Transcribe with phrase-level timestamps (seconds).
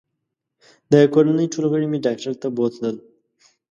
[0.91, 2.95] د کورنۍ ټول غړي مې ډاکټر ته بوتلل